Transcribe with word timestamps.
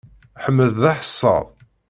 Ḥmed 0.43 0.69
d 0.81 0.83
aḥessad. 0.91 1.45